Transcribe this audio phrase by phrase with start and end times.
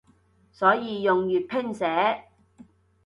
[0.51, 2.23] 所以用粵拼寫